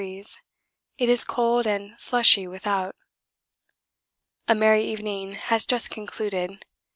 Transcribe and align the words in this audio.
It 0.01 0.33
is 1.09 1.23
cold 1.23 1.67
and 1.67 1.93
slushy 2.01 2.47
without. 2.47 2.95
A 4.47 4.55
merry 4.55 4.83
evening 4.83 5.33
has 5.33 5.63
just 5.63 5.91
concluded. 5.91 6.65